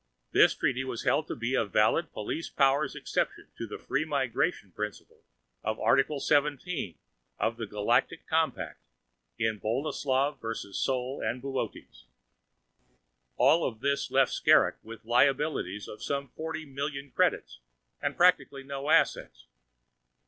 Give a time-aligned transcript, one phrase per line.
[0.31, 4.71] This treaty was held to be a valid police powers exception to the "Free Migration"
[4.71, 5.21] principle
[5.63, 6.97] of Article 17
[7.37, 8.79] of the Galactic Compact
[9.37, 10.73] in Boleslaw v.
[10.73, 12.05] Sol and Boötes.
[13.37, 17.59] All this left Skrrgck with liabilities of some forty million credits
[18.01, 19.45] and practically no assets.